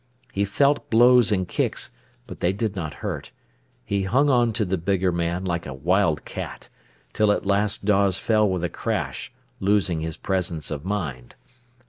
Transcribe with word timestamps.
He 0.33 0.45
felt 0.45 0.89
blows 0.89 1.31
and 1.31 1.47
kicks, 1.47 1.91
but 2.25 2.39
they 2.39 2.53
did 2.53 2.75
not 2.75 2.95
hurt. 3.05 3.31
He 3.85 4.01
hung 4.05 4.31
on 4.31 4.51
to 4.53 4.65
the 4.65 4.79
bigger 4.79 5.11
man 5.11 5.45
like 5.45 5.67
a 5.67 5.75
wild 5.75 6.25
cat, 6.25 6.69
till 7.13 7.31
at 7.31 7.45
last 7.45 7.85
Dawes 7.85 8.17
fell 8.17 8.49
with 8.49 8.63
a 8.63 8.67
crash, 8.67 9.31
losing 9.59 10.01
his 10.01 10.17
presence 10.17 10.71
of 10.71 10.83
mind. 10.83 11.35